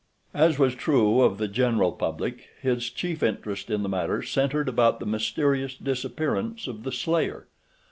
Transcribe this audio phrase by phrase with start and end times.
[0.33, 4.99] As was true of the general public, his chief interest in the matter centered about
[4.99, 7.45] the mysterious disappearance of the slayer.